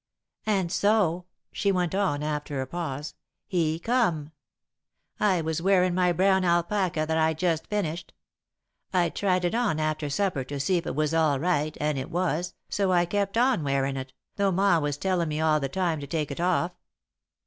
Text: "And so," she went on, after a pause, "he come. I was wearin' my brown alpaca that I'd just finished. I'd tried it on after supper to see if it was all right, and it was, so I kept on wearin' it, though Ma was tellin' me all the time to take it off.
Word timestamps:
"And 0.47 0.71
so," 0.71 1.25
she 1.51 1.71
went 1.71 1.93
on, 1.93 2.23
after 2.23 2.59
a 2.59 2.65
pause, 2.65 3.13
"he 3.45 3.77
come. 3.77 4.31
I 5.19 5.41
was 5.41 5.61
wearin' 5.61 5.93
my 5.93 6.11
brown 6.11 6.43
alpaca 6.43 7.05
that 7.07 7.19
I'd 7.19 7.37
just 7.37 7.67
finished. 7.67 8.11
I'd 8.91 9.15
tried 9.15 9.45
it 9.45 9.53
on 9.53 9.79
after 9.79 10.09
supper 10.09 10.43
to 10.45 10.59
see 10.59 10.77
if 10.77 10.87
it 10.87 10.95
was 10.95 11.13
all 11.13 11.39
right, 11.39 11.77
and 11.79 11.99
it 11.99 12.09
was, 12.09 12.55
so 12.67 12.91
I 12.91 13.05
kept 13.05 13.37
on 13.37 13.63
wearin' 13.63 13.95
it, 13.95 14.11
though 14.37 14.51
Ma 14.51 14.79
was 14.79 14.97
tellin' 14.97 15.29
me 15.29 15.39
all 15.39 15.59
the 15.59 15.69
time 15.69 15.99
to 15.99 16.07
take 16.07 16.31
it 16.31 16.39
off. 16.39 16.71